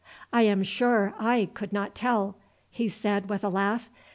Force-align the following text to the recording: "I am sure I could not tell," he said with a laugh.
"I 0.33 0.41
am 0.41 0.63
sure 0.63 1.13
I 1.19 1.47
could 1.53 1.71
not 1.71 1.93
tell," 1.93 2.35
he 2.71 2.89
said 2.89 3.29
with 3.29 3.43
a 3.43 3.49
laugh. 3.49 3.91